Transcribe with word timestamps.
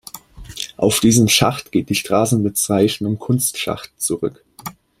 Auf 0.77 0.99
diesen 0.99 1.29
Schacht 1.29 1.71
geht 1.71 1.89
die 1.89 1.93
Straßenbezeichnung 1.93 3.19
„Kunstschacht“ 3.19 3.91
zurück. 4.01 4.43